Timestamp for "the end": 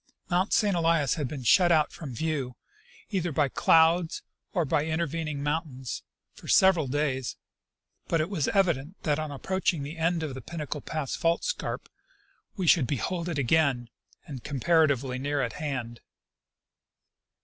9.83-10.23